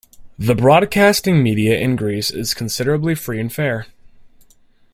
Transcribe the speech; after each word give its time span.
The 0.39 0.55
Broadcasting 0.55 1.43
Media 1.43 1.77
in 1.77 1.95
Greece 1.95 2.31
is 2.31 2.55
considerably 2.55 3.13
free 3.13 3.39
and 3.39 3.53
fair. 3.53 3.85